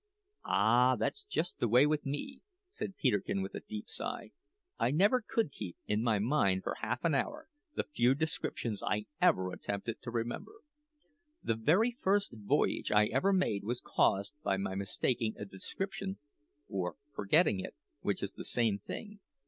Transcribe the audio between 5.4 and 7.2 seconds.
keep in my mind for half an